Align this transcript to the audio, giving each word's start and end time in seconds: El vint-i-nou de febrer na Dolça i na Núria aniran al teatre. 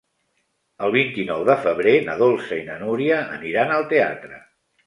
El 0.85 0.93
vint-i-nou 0.95 1.43
de 1.51 1.55
febrer 1.67 1.93
na 2.09 2.17
Dolça 2.23 2.59
i 2.63 2.65
na 2.71 2.81
Núria 2.87 3.23
aniran 3.39 3.75
al 3.79 3.87
teatre. 3.93 4.43